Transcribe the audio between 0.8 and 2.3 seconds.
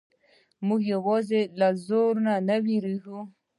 یوازې له زور